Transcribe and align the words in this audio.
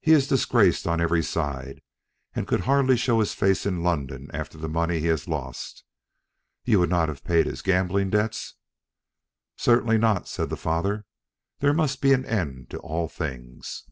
He 0.00 0.12
is 0.12 0.28
disgraced 0.28 0.86
on 0.86 1.00
every 1.00 1.24
side, 1.24 1.82
and 2.36 2.46
could 2.46 2.60
hardly 2.60 2.96
show 2.96 3.18
his 3.18 3.34
face 3.34 3.66
in 3.66 3.82
London 3.82 4.30
after 4.32 4.56
the 4.56 4.68
money 4.68 5.00
he 5.00 5.06
has 5.08 5.26
lost. 5.26 5.82
You 6.62 6.78
would 6.78 6.88
not 6.88 7.08
have 7.08 7.24
paid 7.24 7.46
his 7.46 7.62
gambling 7.62 8.10
debts?" 8.10 8.54
"Certainly 9.56 9.98
not," 9.98 10.28
said 10.28 10.50
the 10.50 10.56
father. 10.56 11.04
"There 11.58 11.74
must 11.74 12.00
be 12.00 12.12
an 12.12 12.24
end 12.26 12.70
to 12.70 12.78
all 12.78 13.08
things." 13.08 13.88